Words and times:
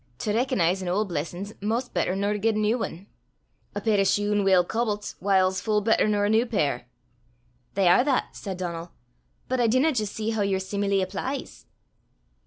To 0.17 0.33
recognize 0.33 0.81
an 0.81 0.87
auld 0.89 1.09
blessin' 1.09 1.45
's 1.45 1.53
'maist 1.61 1.93
better 1.93 2.15
nor 2.15 2.33
to 2.33 2.39
get 2.39 2.55
a 2.55 2.57
new 2.57 2.83
ane. 2.83 3.05
A 3.75 3.81
pair 3.81 3.99
o' 3.99 4.03
shune 4.03 4.43
weel 4.43 4.63
cobblet 4.65 5.03
's 5.03 5.11
whiles 5.21 5.61
full 5.61 5.79
better 5.79 6.07
nor 6.07 6.25
a 6.25 6.29
new 6.31 6.47
pair." 6.47 6.87
"They 7.75 7.87
are 7.87 8.03
that," 8.03 8.35
said 8.35 8.57
Donal; 8.57 8.93
"but 9.47 9.59
I 9.61 9.67
dinna 9.67 9.91
jist 9.91 10.15
see 10.15 10.31
hoo 10.31 10.41
yer 10.41 10.57
seemile 10.57 11.03
applies." 11.03 11.67